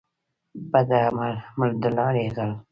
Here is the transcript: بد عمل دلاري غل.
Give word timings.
بد 0.71 0.89
عمل 1.19 1.71
دلاري 1.83 2.25
غل. 2.35 2.51